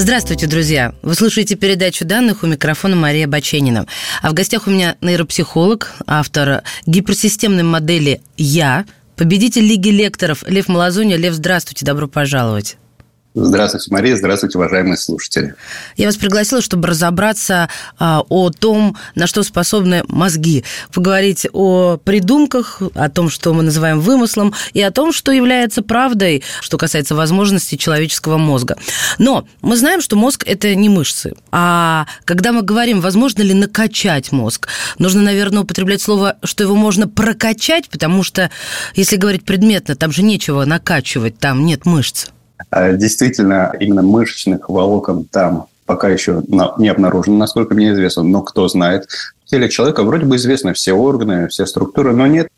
[0.00, 0.94] Здравствуйте, друзья!
[1.02, 3.86] Вы слушаете передачу данных у микрофона Мария Баченина.
[4.22, 8.86] А в гостях у меня нейропсихолог, автор гиперсистемной модели «Я»,
[9.16, 11.16] победитель Лиги лекторов Лев Малазуня.
[11.18, 12.78] Лев, здравствуйте, добро пожаловать.
[13.32, 14.16] Здравствуйте, Мария.
[14.16, 15.54] Здравствуйте, уважаемые слушатели.
[15.96, 20.64] Я вас пригласила, чтобы разобраться а, о том, на что способны мозги.
[20.92, 26.42] Поговорить о придумках, о том, что мы называем вымыслом, и о том, что является правдой,
[26.60, 28.76] что касается возможностей человеческого мозга.
[29.18, 31.34] Но мы знаем, что мозг– это не мышцы.
[31.52, 34.66] А когда мы говорим, возможно ли накачать мозг,
[34.98, 38.50] нужно, наверное, употреблять слово, что его можно прокачать, потому что,
[38.96, 42.26] если говорить предметно, там же нечего накачивать, там нет мышц.
[42.70, 48.68] А, действительно, именно мышечных волокон там пока еще не обнаружено, насколько мне известно, но кто
[48.68, 49.08] знает.
[49.44, 52.48] В теле человека вроде бы известны все органы, все структуры, но нет.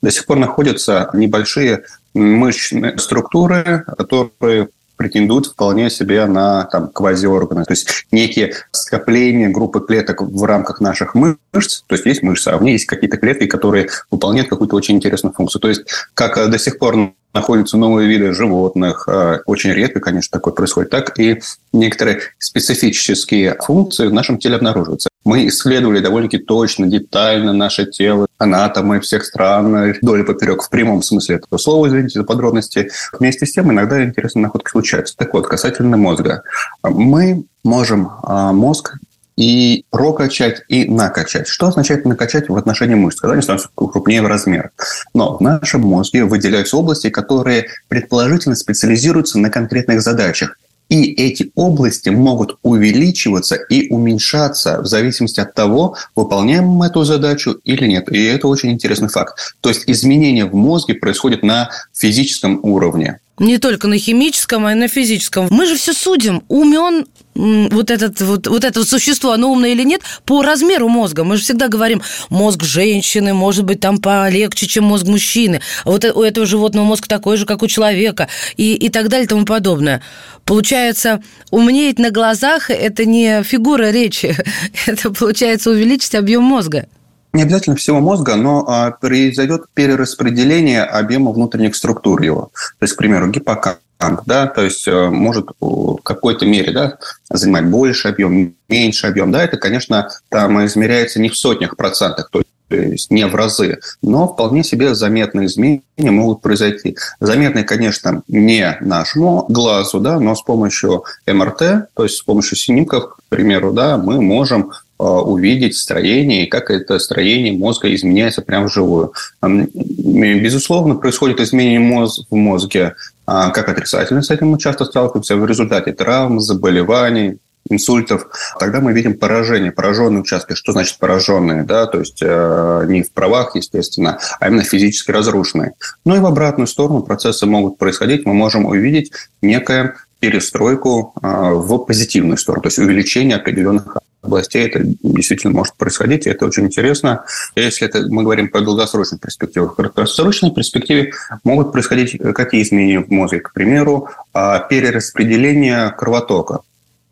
[0.00, 1.82] До сих пор находятся небольшие
[2.14, 7.64] мышечные структуры, которые претендуют вполне себе на там, квазиорганы.
[7.64, 11.82] То есть некие скопления группы клеток в рамках наших мышц.
[11.86, 15.34] То есть есть мышцы, а в ней есть какие-то клетки, которые выполняют какую-то очень интересную
[15.34, 15.60] функцию.
[15.60, 15.82] То есть
[16.14, 19.08] как до сих пор находятся новые виды животных.
[19.08, 20.90] А, очень редко, конечно, такое происходит.
[20.90, 21.40] Так и
[21.72, 25.08] некоторые специфические функции в нашем теле обнаруживаются.
[25.24, 31.02] Мы исследовали довольно-таки точно, детально наше тело, анатомы всех стран, вдоль и поперек, в прямом
[31.02, 32.90] смысле этого слова, извините за подробности.
[33.12, 35.16] Вместе с тем иногда интересные находки случаются.
[35.16, 36.42] Так вот, касательно мозга.
[36.82, 38.94] Мы можем а, мозг
[39.36, 41.48] и прокачать, и накачать.
[41.48, 43.20] Что означает накачать в отношении мышц?
[43.20, 44.70] Когда они становятся крупнее в размер.
[45.14, 50.56] Но в нашем мозге выделяются области, которые предположительно специализируются на конкретных задачах.
[50.88, 57.58] И эти области могут увеличиваться и уменьшаться в зависимости от того, выполняем мы эту задачу
[57.64, 58.12] или нет.
[58.12, 59.54] И это очень интересный факт.
[59.62, 63.20] То есть изменения в мозге происходят на физическом уровне.
[63.38, 65.48] Не только на химическом, а и на физическом.
[65.50, 66.42] Мы же все судим.
[66.48, 71.24] Умен вот, этот, вот, вот это существо, оно умное или нет, по размеру мозга.
[71.24, 75.62] Мы же всегда говорим, мозг женщины может быть там полегче, чем мозг мужчины.
[75.84, 78.28] Вот у этого животного мозг такой же, как у человека.
[78.56, 80.02] И, и так далее и тому подобное.
[80.44, 84.36] Получается, умнеть на глазах– это не фигура речи.
[84.86, 86.86] Это, получается, увеличить объем мозга
[87.32, 92.50] не обязательно всего мозга, но а, произойдет перераспределение объема внутренних структур его.
[92.78, 93.78] То есть, к примеру, гиппокамп,
[94.26, 96.98] да, то есть э, может в какой-то мере да,
[97.30, 99.30] занимать больше объем, меньше объем.
[99.30, 104.28] Да, это, конечно, там измеряется не в сотнях процентах, то есть не в разы, но
[104.28, 106.96] вполне себе заметные изменения могут произойти.
[107.20, 113.16] Заметные, конечно, не нашему глазу, да, но с помощью МРТ, то есть с помощью снимков,
[113.16, 119.12] к примеру, да, мы можем увидеть строение и как это строение мозга изменяется прямо вживую.
[119.42, 122.94] Безусловно, происходит изменение мозг в мозге
[123.26, 124.22] а, как отрицательно.
[124.22, 127.38] С этим мы часто сталкиваемся в результате травм, заболеваний,
[127.70, 128.26] инсультов,
[128.58, 130.54] тогда мы видим поражение, пораженные участки.
[130.54, 131.64] Что значит пораженные?
[131.64, 131.86] Да?
[131.86, 135.72] То есть э, не в правах, естественно, а именно физически разрушенные.
[136.04, 138.26] Ну и в обратную сторону процессы могут происходить.
[138.26, 144.80] Мы можем увидеть некое перестройку э, в позитивную сторону, то есть увеличение определенных областей это
[145.02, 147.24] действительно может происходить, и это очень интересно.
[147.56, 151.12] Если это, мы говорим про долгосрочную перспективу, в краткосрочной перспективе
[151.44, 153.40] могут происходить какие изменения в мозге?
[153.40, 156.60] К примеру, а, перераспределение кровотока.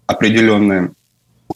[0.06, 0.93] Определенные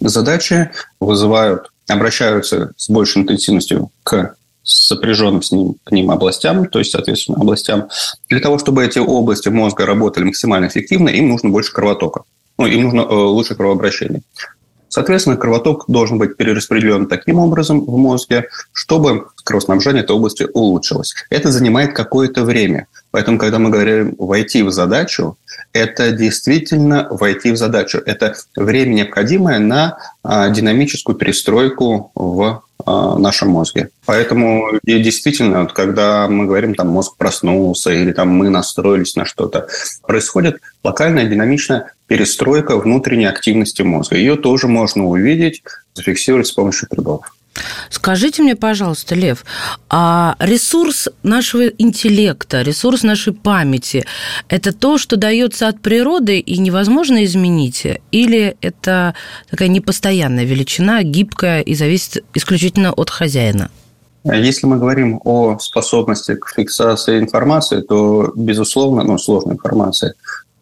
[0.01, 0.71] задачи
[1.01, 7.39] вызывают, обращаются с большей интенсивностью к сопряженным с ним, к ним областям, то есть, соответственно,
[7.39, 7.89] областям.
[8.29, 12.23] Для того, чтобы эти области мозга работали максимально эффективно, им нужно больше кровотока.
[12.57, 14.23] Ну, им нужно э, лучше кровообращение.
[14.95, 21.17] Соответственно, кровоток должен быть перераспределен таким образом в мозге, чтобы кровоснабжение этой области улучшилось.
[21.31, 22.87] Это занимает какое-то время.
[23.11, 25.37] Поэтому, когда мы говорим «войти в задачу»,
[25.73, 28.01] это действительно войти в задачу.
[28.07, 33.89] Это время, необходимое на а, динамическую перестройку в а, нашем мозге.
[34.07, 39.67] Поэтому действительно, когда мы говорим, там мозг проснулся или там мы настроились на что-то,
[40.07, 44.17] происходит локальная динамичная перестройка внутренней активности мозга.
[44.17, 45.63] Ее тоже можно увидеть,
[45.95, 47.35] зафиксировать с помощью трудов.
[47.89, 49.45] Скажите мне, пожалуйста, Лев,
[49.89, 54.05] а ресурс нашего интеллекта, ресурс нашей памяти–
[54.49, 57.87] это то, что дается от природы и невозможно изменить?
[58.11, 59.15] Или это
[59.49, 63.71] такая непостоянная величина, гибкая и зависит исключительно от хозяина?
[64.25, 70.15] Если мы говорим о способности к фиксации информации, то, безусловно, ну, сложной информации,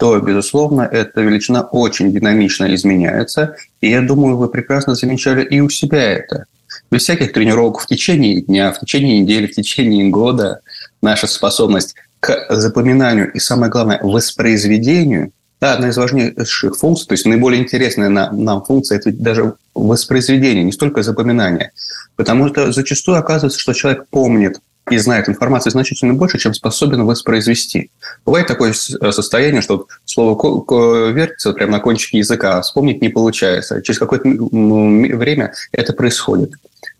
[0.02, 3.54] то, безусловно, эта величина очень динамично изменяется.
[3.80, 6.46] И я думаю, вы прекрасно замечали и у себя это
[6.90, 10.58] без всяких тренировок в течение дня, в течение недели, в течение года
[11.02, 17.24] наша способность к запоминанию и, самое главное, воспроизведению да, одна из важнейших функций, то есть
[17.24, 21.70] наиболее интересная нам, нам функция, это даже воспроизведение, не столько запоминание.
[22.16, 24.58] Потому что зачастую оказывается, что человек помнит
[24.94, 27.90] и знает информации значительно больше, чем способен воспроизвести.
[28.24, 33.82] Бывает такое состояние, что слово вертится прямо на кончике языка, а вспомнить не получается.
[33.82, 36.52] Через какое-то время это происходит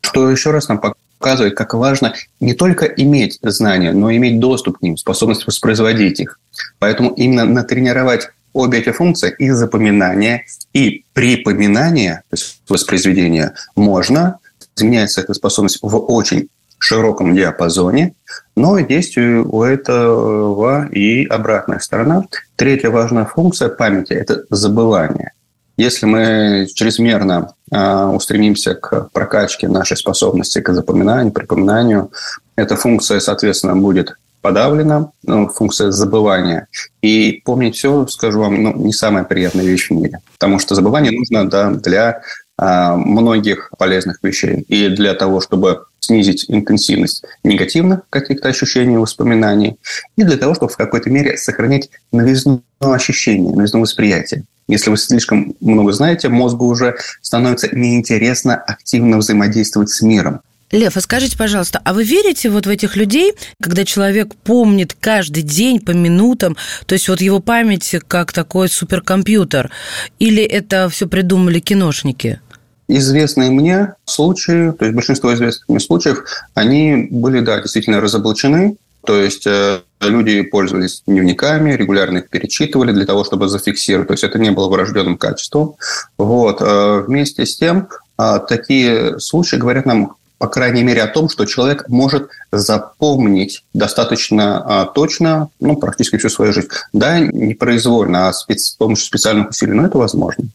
[0.03, 0.81] что еще раз нам
[1.19, 6.21] показывает, как важно не только иметь знания, но и иметь доступ к ним, способность воспроизводить
[6.21, 6.39] их.
[6.79, 10.45] Поэтому именно натренировать обе эти функции и запоминание,
[10.75, 14.39] и припоминание, то есть воспроизведение, можно.
[14.77, 16.49] Изменяется эта способность в очень
[16.83, 18.15] широком диапазоне,
[18.57, 22.25] но есть у этого и обратная сторона.
[22.57, 25.33] Третья важная функция памяти– это забывание.
[25.77, 32.11] Если мы чрезмерно э, устремимся к прокачке нашей способности к запоминанию, припоминанию,
[32.57, 36.67] эта функция, соответственно, будет подавлена, ну, функция забывания.
[37.01, 40.19] И помнить все, скажу вам, ну, не самая приятная вещь в мире.
[40.33, 42.21] Потому что забывание нужно да, для
[42.59, 44.65] э, многих полезных вещей.
[44.69, 49.77] И для того, чтобы снизить интенсивность негативных каких-то ощущений, воспоминаний,
[50.17, 54.45] и для того, чтобы в какой-то мере сохранять новизну ощущения, новизну восприятия.
[54.69, 60.41] Если вы слишком много знаете, мозгу уже становится неинтересно активно взаимодействовать с миром.
[60.73, 65.43] Лев, а скажите, пожалуйста, а вы верите вот в этих людей, когда человек помнит каждый
[65.43, 66.57] день по минутам,
[66.87, 69.71] то есть вот его память как такой суперкомпьютер,
[70.19, 72.41] или это все придумали киношники?
[72.89, 76.25] Известные мне случаи, то есть большинство известных мне случаев,
[76.55, 83.05] они были, да, действительно разоблачены, то есть э, люди пользовались дневниками, регулярно их перечитывали для
[83.05, 84.09] того, чтобы зафиксировать.
[84.09, 85.75] То есть это не было врожденным качеством.
[86.19, 86.61] Вот.
[86.61, 87.89] Э, вместе с тем,
[88.19, 94.91] э, такие случаи говорят нам по крайней мере, о том, что человек может запомнить достаточно
[94.93, 96.67] точно, ну, практически всю свою жизнь.
[96.93, 100.47] Да, не произвольно, а с помощью специальных усилий, но это возможно.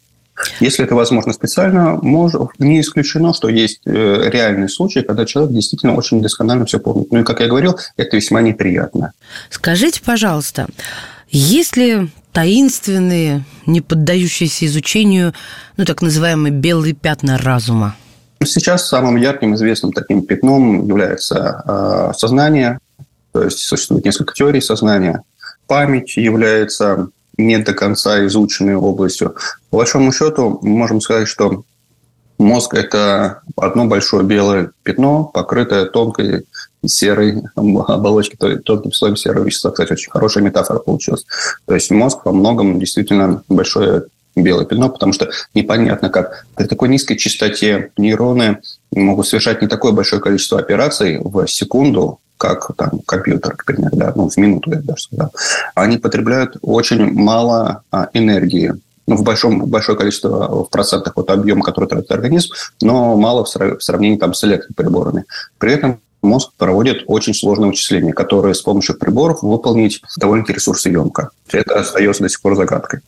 [0.60, 5.96] Если это возможно специально, может, не исключено, что есть э, реальные случаи, когда человек действительно
[5.96, 7.12] очень досконально все помнит.
[7.12, 9.14] Ну и, как я говорил, это весьма неприятно.
[9.50, 10.68] Скажите, пожалуйста,
[11.30, 15.34] есть ли таинственные, не поддающиеся изучению,
[15.76, 17.96] ну, так называемые белые пятна разума?
[18.44, 22.80] Сейчас самым ярким известным таким пятном является э, сознание,
[23.32, 25.24] то есть существует несколько теорий сознания.
[25.66, 29.36] Память является не до конца изученной областью.
[29.70, 31.64] По большому счету, можем сказать, что
[32.38, 36.46] мозг– это одно большое белое пятно, покрытое тонкой
[36.86, 39.72] серой оболочкой, тонким слоем серого вещества.
[39.72, 41.26] Кстати, очень хорошая метафора получилась.
[41.66, 44.04] То есть мозг во многом действительно большое
[44.36, 48.60] белое пятно, потому что непонятно, как при такой низкой частоте нейроны
[48.92, 54.14] могут совершать не такое большое количество операций в секунду, как там компьютер, к примеру, да,
[54.16, 55.34] ну, в минуту, я даже сказал,
[55.76, 58.74] они потребляют очень мало а, энергии,
[59.08, 63.80] ну, в большом, большое количество в процентах вот объема, который тратит организм, но мало в
[63.80, 65.26] сравнении там, с электроприборами.
[65.58, 71.30] При этом мозг проводит очень сложные вычисления, которые с помощью приборов выполнить довольно-таки ресурсоемко.
[71.52, 73.00] Это остается до сих пор загадкой.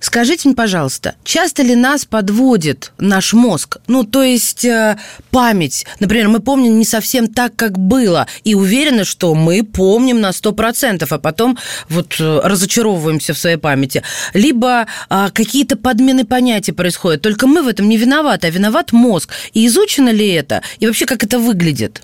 [0.00, 3.78] Скажите мне, пожалуйста, часто ли нас подводит наш мозг?
[3.86, 4.98] Ну, то есть э,
[5.30, 5.86] память.
[6.00, 11.06] Например, мы помним не совсем так, как было, и уверены, что мы помним на 100%,
[11.08, 14.02] а потом вот э, разочаровываемся в своей памяти.
[14.34, 17.22] Либо э, какие-то подмены понятий происходят.
[17.22, 19.30] Только мы в этом не виноваты, а виноват мозг.
[19.52, 20.62] И изучено ли это?
[20.80, 22.02] И вообще, как это выглядит?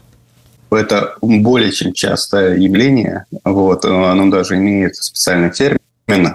[0.71, 3.25] Это более чем частое явление.
[3.45, 5.79] Вот, оно даже имеет специальный термин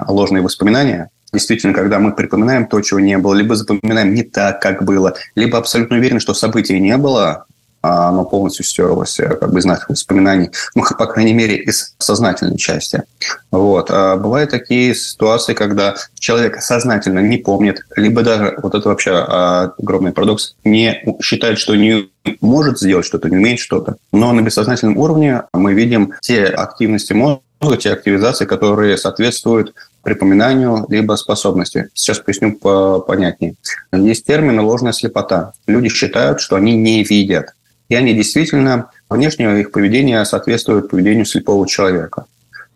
[0.07, 4.83] ложные воспоминания действительно, когда мы припоминаем то, чего не было, либо запоминаем не так, как
[4.83, 7.45] было, либо абсолютно уверены, что события не было,
[7.83, 11.95] а оно полностью стерлось э, как бы из наших воспоминаний, ну, по крайней мере, из
[11.99, 13.03] сознательной части.
[13.51, 13.91] Вот.
[13.91, 19.73] А бывают такие ситуации, когда человек сознательно не помнит, либо даже, вот это вообще а,
[19.77, 22.09] огромный парадокс, не считает, что не
[22.39, 23.97] может сделать что-то, не умеет что-то.
[24.13, 27.41] Но на бессознательном уровне мы видим те активности мозга,
[27.77, 29.73] те активизации, которые соответствуют
[30.03, 31.89] припоминанию, либо способности.
[31.93, 32.53] Сейчас поясню
[33.01, 33.55] понятнее.
[33.91, 35.53] Есть термин ложная слепота.
[35.65, 37.53] Люди считают, что они не видят.
[37.89, 42.25] И они действительно, внешнее их поведение соответствует поведению слепого человека.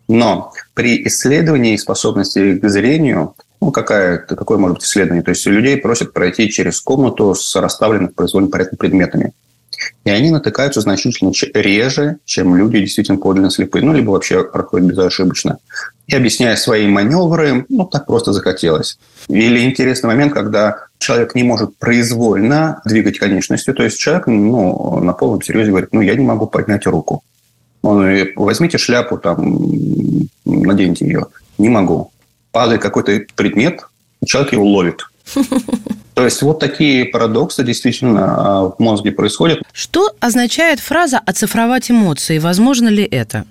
[0.07, 5.23] Но при исследовании способности к зрению, ну, какая, какое может быть исследование?
[5.23, 9.33] То есть людей просят пройти через комнату с расставленными в произвольном порядке предметами.
[10.05, 15.57] И они натыкаются значительно реже, чем люди действительно подлинно слепые, ну, либо вообще проходят безошибочно.
[16.07, 18.97] И объясняя свои маневры, ну, так просто захотелось.
[19.27, 25.13] Или интересный момент, когда человек не может произвольно двигать конечностью, то есть человек ну, на
[25.13, 27.23] полном серьезе говорит, ну, я не могу поднять руку.
[27.81, 29.59] Он, возьмите шляпу, там,
[30.45, 31.27] наденьте ее.
[31.57, 32.11] Не могу.
[32.51, 33.81] Падает какой-то предмет,
[34.25, 35.01] человек его ловит.
[36.13, 39.61] То есть вот такие парадоксы действительно а, в мозге происходят.
[39.71, 42.39] Что означает фраза «оцифровать эмоции»?
[42.39, 43.45] Возможно ли это?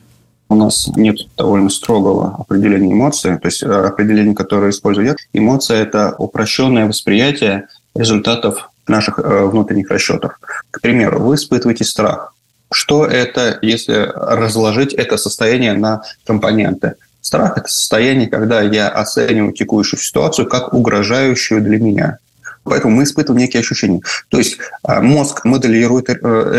[0.48, 5.16] У нас нет довольно строгого определения эмоции, то есть э, определение, которое использую я.
[5.32, 10.38] Эмоция– это упрощенное восприятие результатов наших э, внутренних расчетов.
[10.70, 12.34] К примеру, вы испытываете страх.
[12.72, 16.94] Что это, если разложить это состояние на компоненты?
[17.26, 22.18] Страх– это состояние, когда я оцениваю текущую ситуацию как угрожающую для меня.
[22.66, 24.00] Поэтому мы испытываем некие ощущения.
[24.28, 26.14] То есть а, мозг моделирует э,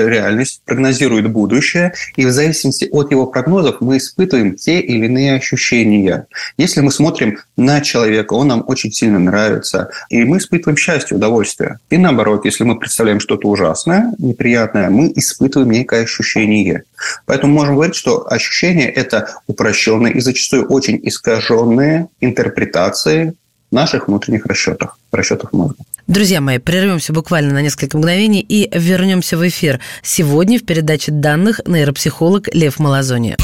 [0.07, 6.27] реальность, прогнозирует будущее, и в зависимости от его прогнозов мы испытываем те или иные ощущения.
[6.57, 11.79] Если мы смотрим на человека, он нам очень сильно нравится, и мы испытываем счастье, удовольствие.
[11.89, 16.83] И наоборот, если мы представляем что-то ужасное, неприятное, мы испытываем некое ощущение.
[17.25, 23.35] Поэтому можем говорить, что ощущения– это упрощенные и зачастую очень искаженные интерпретации
[23.71, 25.77] наших внутренних расчетов, расчетов мозга.
[26.07, 29.81] Друзья мои, прервемся буквально на несколько мгновений и вернемся в эфир.
[30.01, 33.35] Сегодня в передаче данных нейропсихолог Лев Малазони.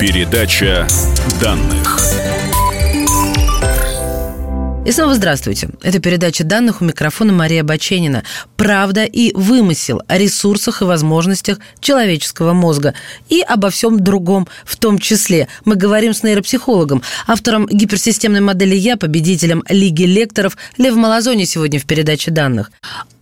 [0.00, 0.86] Передача
[1.40, 2.07] данных.
[4.88, 5.68] И снова здравствуйте.
[5.82, 8.24] Это передача данных у микрофона Мария Баченина.
[8.56, 12.94] Правда и вымысел о ресурсах и возможностях человеческого мозга.
[13.28, 15.48] И обо всем другом в том числе.
[15.66, 21.84] Мы говорим с нейропсихологом, автором гиперсистемной модели «Я», победителем Лиги лекторов Лев Малазони сегодня в
[21.84, 22.72] передаче данных.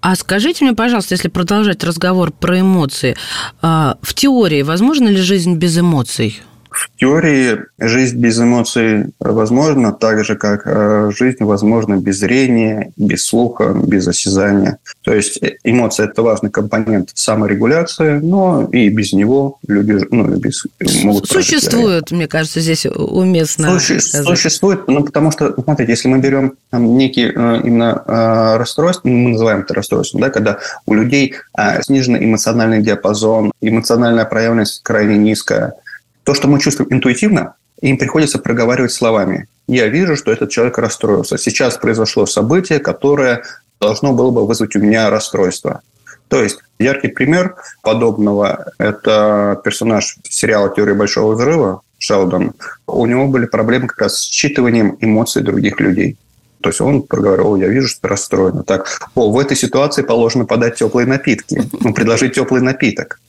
[0.01, 3.17] А скажите мне, пожалуйста, если продолжать разговор про эмоции,
[3.61, 6.41] а, в теории возможно ли жизнь без эмоций?
[6.77, 13.25] В теории жизнь без эмоций возможна, так же, как э, жизнь возможна без зрения, без
[13.27, 14.79] слуха, без осязания.
[15.03, 20.67] То есть э, эмоции– это важный компонент саморегуляции, но и без него люди ну, без,
[21.03, 26.55] могут Существует, мне кажется, здесь уместно Суще, Существует, ну, потому что, смотрите, если мы берем
[26.71, 31.35] там, некие э, именно расстройства, мы называем это расстройством, да, когда у людей
[31.83, 35.73] снижен эмоциональный диапазон, эмоциональная проявленность крайне низкая–
[36.27, 39.47] то, что мы чувствуем интуитивно, им приходится проговаривать словами.
[39.69, 41.39] Я вижу, что этот человек расстроился.
[41.39, 43.45] Сейчас произошло событие, которое
[43.81, 45.83] должно было бы вызвать у меня расстройство.
[46.27, 52.55] То есть яркий пример подобного– это персонаж сериала «Теория большого взрыва» Шелдон.
[52.89, 56.17] У него были проблемы как раз с считыванием эмоций других людей.
[56.61, 58.65] То есть он проговорил, я вижу, что ты расстроена.
[58.65, 63.21] Так, о, в этой ситуации положено подать теплые напитки, ну, предложить теплый напиток.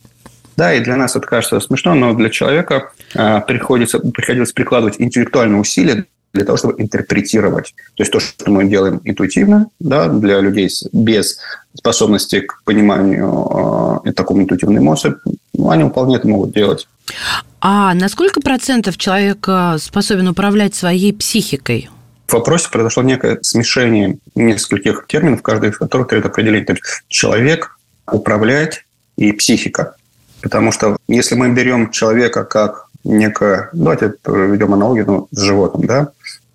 [0.57, 5.61] Да, и для нас это кажется смешно, но для человека э, приходится, приходилось прикладывать интеллектуальные
[5.61, 7.75] усилия для того, чтобы интерпретировать.
[7.95, 11.39] То есть то, что мы делаем интуитивно, да, для людей без
[11.75, 15.13] способности к пониманию э, такому интуитивной эмоции,
[15.53, 16.87] ну, они вполне это могут делать.
[17.61, 19.47] А на сколько процентов человек
[19.77, 21.89] способен управлять своей психикой?
[22.25, 26.65] В вопросе произошло некое смешение нескольких терминов, каждый из которых требует определения.
[26.65, 27.77] То есть человек,
[28.11, 28.85] управлять
[29.17, 29.95] и психика.
[30.47, 36.11] Потому что если мы берем человека как некое, давайте ведем аналогию ну, с животным, да,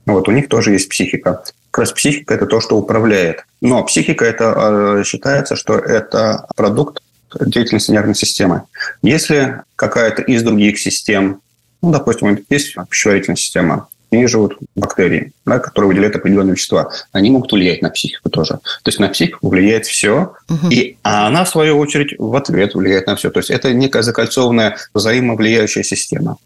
[0.06, 1.42] вот у них тоже есть психика.
[1.70, 3.44] Как раз психика– это то, что управляет.
[3.60, 7.02] Но психика– это а, считается, что это продукт
[7.38, 8.62] деятельности нервной системы.
[9.02, 11.42] Если какая-то из других систем,
[11.82, 16.90] ну, допустим, есть пищеварительная система, ней живут бактерии, да, которые выделяют определенные вещества.
[17.12, 18.54] Они могут влиять на психику тоже.
[18.54, 20.68] То есть на психику влияет все, угу.
[20.70, 23.30] и она, в свою очередь, в ответ влияет на все.
[23.30, 26.36] То есть это некая закольцованная взаимовлияющая система.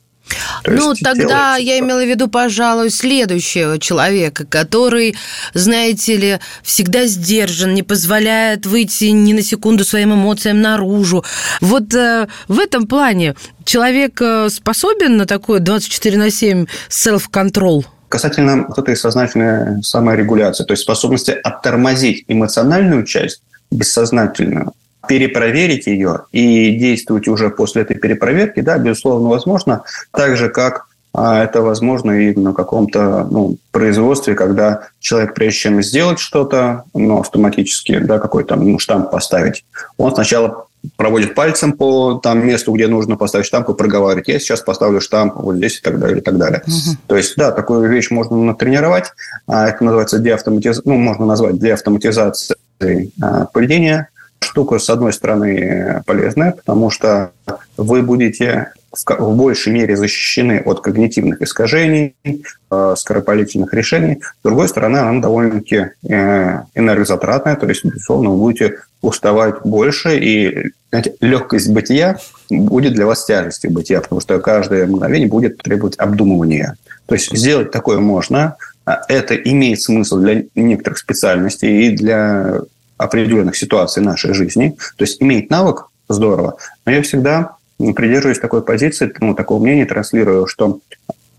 [0.65, 5.17] То ну, тогда я имела в виду, пожалуй, следующего человека, который,
[5.55, 11.25] знаете ли, всегда сдержан, не позволяет выйти ни на секунду своим эмоциям наружу.
[11.61, 17.85] Вот э, в этом плане человек э, способен на такое 24 на 7 self-control?
[18.09, 24.73] Касательно вот этой сознательной саморегуляции, то есть способности оттормозить эмоциональную часть, бессознательную,
[25.09, 31.43] перепроверить ее и действовать уже после этой перепроверки, да, безусловно, возможно, так же, как а,
[31.43, 37.99] это возможно и на каком-то ну, производстве, когда человек, прежде чем сделать что-то, ну, автоматически,
[37.99, 39.65] да, какой-то ну, штамп поставить,
[39.97, 44.61] он сначала проводит пальцем по там, месту, где нужно поставить штамп, и проговаривает, я сейчас
[44.61, 46.63] поставлю штамп вот здесь и так далее, и так далее.
[46.67, 46.97] Угу.
[47.07, 49.07] То есть, да, такую вещь можно натренировать.
[49.47, 54.11] А это называется деавтоматизация, ну, можно назвать деавтоматизацией а, поведения.
[54.41, 57.33] Штука, с одной стороны, полезная, потому что
[57.77, 58.73] вы будете
[59.05, 64.23] в большей мере защищены от когнитивных искажений, э, скоропалительных решений.
[64.23, 70.71] С другой стороны, она довольно-таки э, энергозатратная, то есть, безусловно, вы будете уставать больше, и
[70.91, 76.77] знаете, легкость бытия будет для вас тяжестью бытия, потому что каждое мгновение будет требовать обдумывания.
[77.07, 82.61] То есть сделать такое можно, а это имеет смысл для некоторых специальностей и для
[82.97, 84.77] определенных ситуаций нашей жизни.
[84.97, 90.47] То есть иметь навык здорово, но я всегда придерживаюсь такой позиции, ну, такого мнения транслирую,
[90.47, 90.81] что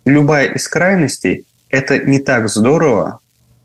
[0.06, 3.20] любая из крайностей– это не так здорово,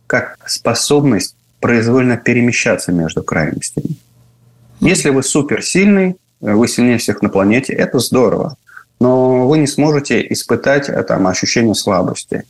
[0.07, 3.97] как способность произвольно перемещаться между крайностями.
[4.81, 8.57] Если вы суперсильный, вы сильнее всех на планете, это здорово.
[8.99, 12.45] Но вы не сможете испытать там, ощущение слабости,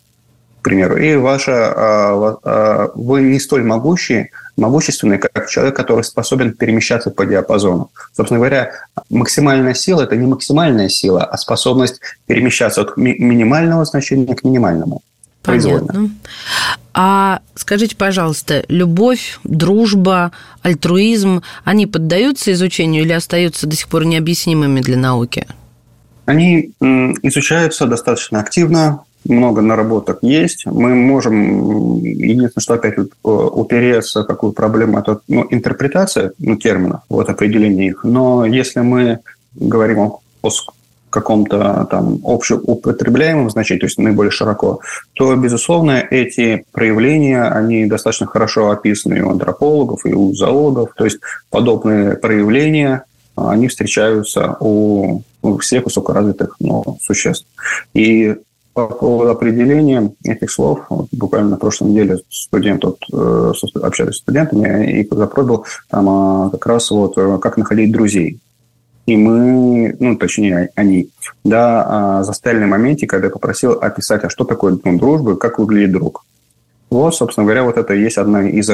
[0.62, 0.96] к примеру.
[0.96, 7.26] И ваша, а, а, вы не столь могущие, могущественный, как человек, который способен перемещаться по
[7.26, 7.90] диапазону.
[8.16, 8.70] Собственно говоря,
[9.10, 15.02] максимальная сила– это не максимальная сила, а способность перемещаться от ми- минимального значения к минимальному.
[15.42, 16.10] Понятно.
[16.94, 20.30] А скажите, пожалуйста, любовь, дружба,
[20.62, 25.48] альтруизм, они поддаются изучению или остаются до сих пор необъяснимыми для науки?
[26.26, 30.66] Они изучаются достаточно активно много наработок есть.
[30.66, 37.88] Мы можем, единственное, что опять упереться, какую проблему, это ну, интерпретация ну, терминов, вот определение
[37.88, 38.04] их.
[38.04, 39.20] Но если мы
[39.54, 40.50] говорим о, о
[41.10, 44.80] каком-то там общеупотребляемом значении, то есть наиболее широко,
[45.12, 50.94] то, безусловно, эти проявления, они достаточно хорошо описаны у антропологов, и у зоологов.
[50.96, 53.04] То есть подобные проявления,
[53.36, 57.46] они встречаются у, у всех высокоразвитых ну, существ.
[57.94, 58.36] И
[58.74, 64.18] по поводу определения этих слов, вот буквально на прошлой неделе студент, вот, э, общались с
[64.18, 68.40] студентами, и запрос был там а, как раз вот э, как находить друзей.
[69.04, 71.10] И мы, ну, точнее, они,
[71.44, 75.58] да, а, застряли на моменте, когда я попросил описать, а что такое ну, дружба, как
[75.58, 76.24] выглядит друг.
[76.88, 78.70] Вот, собственно говоря, вот это и есть одна из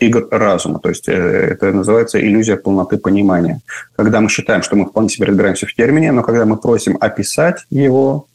[0.00, 0.80] игр разума.
[0.80, 3.60] То есть э, это называется иллюзия полноты понимания.
[3.94, 7.66] Когда мы считаем, что мы вполне себе разбираемся в термине, но когда мы просим описать
[7.70, 8.26] его,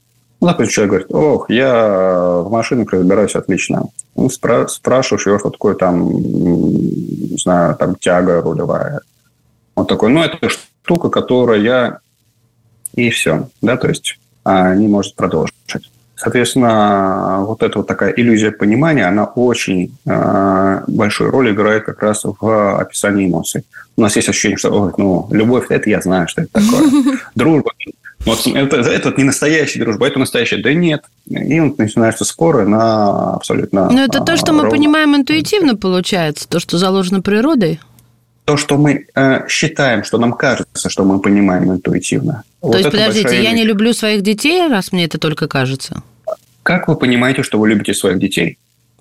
[0.43, 3.85] ну, допустим, человек говорит, ох, я в машинах разбираюсь отлично.
[4.13, 8.99] Ну, спра- спрашиваешь его, что такое там, не знаю, там тяга рулевая.
[9.75, 11.99] Он такой, ну, это штука, которая я...
[12.93, 15.55] И все, да, то есть а, не может продолжить.
[16.17, 22.23] Соответственно, вот эта вот такая иллюзия понимания, она очень э, большую роль играет как раз
[22.25, 23.63] в описании эмоций.
[23.95, 27.17] У нас есть ощущение, что Ой, ну, любовь– это я знаю, что это такое.
[27.35, 27.71] Дружба
[28.25, 30.57] вот это, это не настоящая дружба, это настоящая.
[30.57, 31.03] Да нет.
[31.29, 33.89] И начинаются споры на абсолютно...
[33.89, 37.79] Но это то, что мы понимаем интуитивно, получается, то, что заложено природой?
[38.45, 42.43] То, что мы э, считаем, что нам кажется, что мы понимаем интуитивно.
[42.61, 46.03] То вот есть, подождите, я не люблю своих детей, раз мне это только кажется?
[46.61, 48.57] Как вы понимаете, что вы любите своих детей?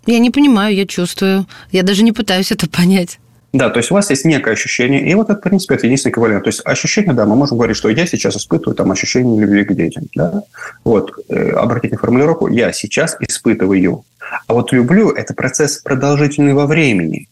[0.06, 1.46] Я не понимаю, я чувствую.
[1.70, 3.18] Я даже не пытаюсь это понять.
[3.52, 6.12] Да, то есть у вас есть некое ощущение, и вот это, в принципе, это единственный
[6.12, 6.44] эквивалент.
[6.44, 9.74] То есть ощущение, да, мы можем говорить, что я сейчас испытываю там ощущение любви к
[9.74, 10.04] детям.
[10.14, 10.42] Да?
[10.84, 14.04] Вот, э, обратите формулировку, я сейчас испытываю.
[14.46, 17.28] А вот люблю– это процесс продолжительный во времени.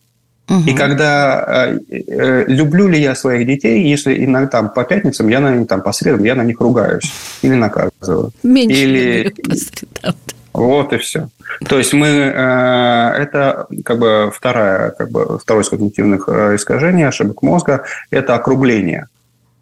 [0.51, 0.69] Угу.
[0.69, 5.41] И когда э, э, люблю ли я своих детей, если иногда там, по пятницам я
[5.41, 8.33] на там по средам я на них ругаюсь или наказываю.
[8.43, 9.29] Меньше или...
[9.31, 10.15] по средам.
[10.53, 11.29] Вот и все.
[11.69, 17.07] То есть мы э, это как бы вторая, как бы второе из когнитивных э, искажений
[17.07, 19.07] ошибок мозга– это округление.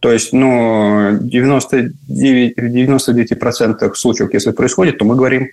[0.01, 5.51] То есть, ну, 99, в 99% случаев, если происходит, то мы говорим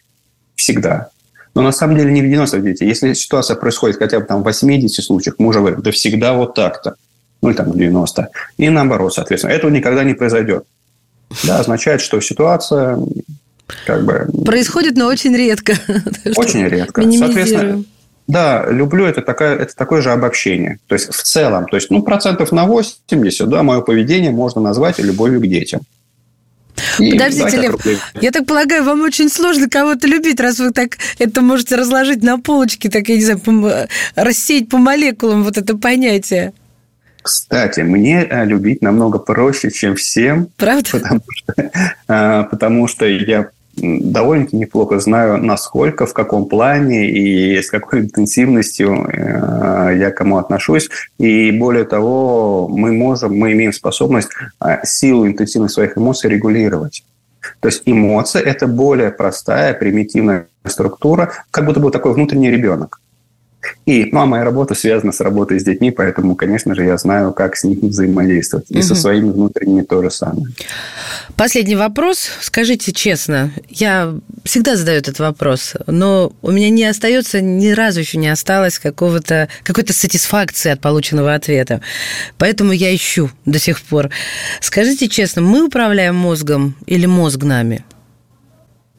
[0.55, 1.09] всегда.
[1.55, 2.81] Но на самом деле не в 99.
[2.81, 6.53] Если ситуация происходит хотя бы там в 80 случаях, мы уже говорим, да всегда вот
[6.53, 6.95] так-то.
[7.41, 8.29] Ну, или там в 90.
[8.57, 9.51] И наоборот, соответственно.
[9.51, 10.65] Этого никогда не произойдет.
[11.43, 12.99] Да, означает, что ситуация
[13.85, 14.27] как бы...
[14.45, 15.73] Происходит, но очень редко.
[16.35, 17.01] Очень редко.
[17.11, 17.83] Соответственно,
[18.27, 20.79] да, люблю это, такая, это такое же обобщение.
[20.87, 24.99] То есть в целом, то есть ну, процентов на 80, да, мое поведение можно назвать
[24.99, 25.81] любовью к детям.
[26.99, 27.75] И Подождите, Лев,
[28.19, 32.37] я так полагаю, вам очень сложно кого-то любить, раз вы так это можете разложить на
[32.39, 36.53] полочке, так, я не знаю, рассеять по молекулам вот это понятие.
[37.21, 40.47] Кстати, мне э, любить намного проще, чем всем.
[40.57, 40.87] Правда?
[40.91, 41.71] Потому что,
[42.07, 49.07] э, потому что я довольно-таки неплохо знаю, насколько, в каком плане и с какой интенсивностью
[49.07, 50.89] э, я к кому отношусь.
[51.17, 54.29] И более того, мы можем, мы имеем способность
[54.83, 57.03] силу, интенсивность своих эмоций регулировать.
[57.59, 62.99] То есть эмоция– это более простая, примитивная структура, как будто бы такой внутренний ребенок.
[63.85, 67.33] И ну, а моя работа связана с работой с детьми, поэтому, конечно же, я знаю,
[67.33, 68.65] как с ними взаимодействовать.
[68.69, 68.83] И угу.
[68.83, 70.47] со своими внутренними то же самое.
[71.35, 72.29] Последний вопрос.
[72.41, 78.17] Скажите честно, я всегда задаю этот вопрос, но у меня не остается, ни разу еще
[78.17, 81.81] не осталось какого-то, какой-то сатисфакции от полученного ответа.
[82.37, 84.09] Поэтому я ищу до сих пор.
[84.61, 87.83] Скажите честно, мы управляем мозгом или мозг нами?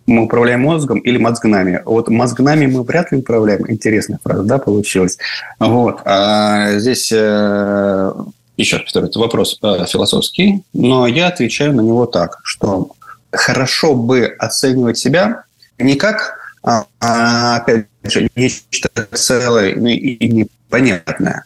[0.06, 1.82] Мы управляем мозгом или мозгнами.
[1.84, 3.70] Вот мозгнами мы вряд ли управляем.
[3.70, 5.18] Интересная фраза, да, получилась.
[5.58, 6.00] Вот.
[6.04, 8.12] А здесь э,
[8.56, 12.90] еще повторю, это вопрос э, философский, но я отвечаю на него так, что
[13.32, 15.44] хорошо бы оценивать себя
[15.78, 21.44] не как, а, а опять же, нечто целое и непонятное,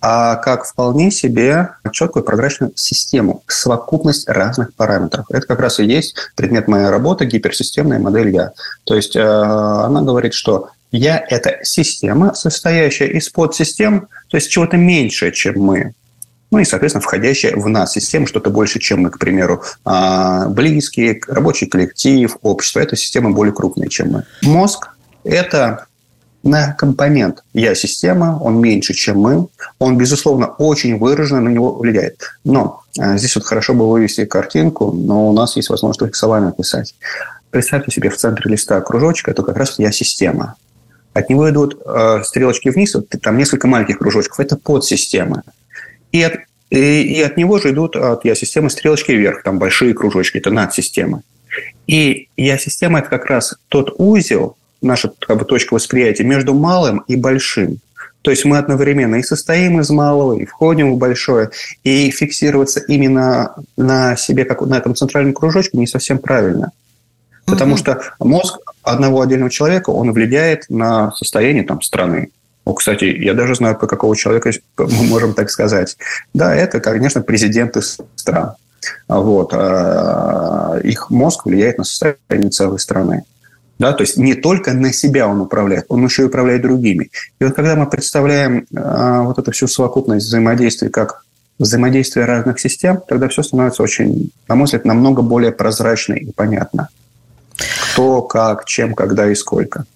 [0.00, 5.26] а как вполне себе четкую прозрачную систему, совокупность разных параметров.
[5.30, 8.52] Это как раз и есть предмет моей работы, гиперсистемная модель «Я».
[8.84, 14.76] То есть э, она говорит, что «Я»– это система, состоящая из подсистем, то есть чего-то
[14.76, 15.94] меньшее, чем мы.
[16.50, 21.20] Ну и, соответственно, входящая в нас система, что-то больше, чем мы, к примеру, а, близкие,
[21.28, 22.80] рабочий коллектив, общество.
[22.80, 24.24] Это система более крупная, чем мы.
[24.42, 24.88] Мозг–
[25.24, 25.86] это
[26.42, 29.48] на компонент Я-система, он меньше, чем мы,
[29.78, 32.32] он, безусловно, очень выраженно на него влияет.
[32.44, 36.94] Но а, здесь вот хорошо бы вывести картинку, но у нас есть возможность словами описать.
[37.50, 40.56] Представьте себе в центре листа кружочек, это как раз Я-система.
[41.12, 45.42] От него идут э, стрелочки вниз, вот, там несколько маленьких кружочков, это подсистема.
[46.12, 46.34] И от,
[46.70, 51.22] и, и от него же идут от Я-системы стрелочки вверх, там большие кружочки, это надсистема.
[51.88, 57.16] И Я-система– это как раз тот узел, наша как бы, точка восприятия между малым и
[57.16, 57.78] большим.
[58.22, 61.50] То есть мы одновременно и состоим из малого, и входим в большое,
[61.84, 66.72] и фиксироваться именно на себе, как на этом центральном кружочке, не совсем правильно.
[67.46, 67.78] Потому угу.
[67.78, 72.30] что мозг одного отдельного человека, он влияет на состояние там, страны.
[72.64, 75.96] О, кстати, я даже знаю, по какого человека мы можем так сказать.
[76.34, 78.52] Да, это, конечно, президенты стран.
[79.08, 79.52] Вот.
[79.54, 83.24] А, их мозг влияет на состояние целой страны.
[83.80, 87.08] Да, то есть не только на себя он управляет, он еще и управляет другими.
[87.40, 91.24] И вот когда мы представляем э, вот эту всю совокупность взаимодействий как
[91.58, 96.90] взаимодействие разных систем, тогда все становится очень, на мой взгляд, намного более прозрачно и понятно.
[97.94, 99.86] Кто, как, чем, когда и сколько.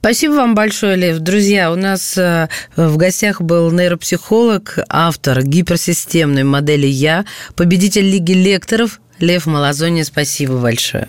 [0.00, 1.18] Спасибо вам большое, Лев.
[1.18, 7.26] Друзья, у нас э, в гостях был нейропсихолог, автор гиперсистемной модели «Я»,
[7.56, 10.02] победитель Лиги лекторов Лев Малазони.
[10.02, 11.08] Спасибо большое.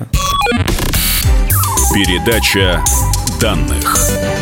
[1.96, 2.84] Передача
[3.40, 4.35] данных.